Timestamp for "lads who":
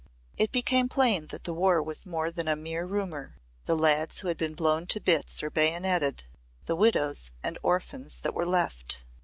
3.75-4.29